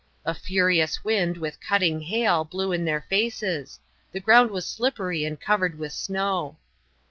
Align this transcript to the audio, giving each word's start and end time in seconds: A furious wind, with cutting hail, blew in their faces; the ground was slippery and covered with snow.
A 0.25 0.33
furious 0.33 1.03
wind, 1.03 1.37
with 1.37 1.59
cutting 1.61 1.99
hail, 2.01 2.43
blew 2.43 2.71
in 2.71 2.85
their 2.85 3.01
faces; 3.07 3.79
the 4.11 4.19
ground 4.19 4.49
was 4.49 4.65
slippery 4.65 5.23
and 5.25 5.39
covered 5.39 5.77
with 5.77 5.93
snow. 5.93 6.57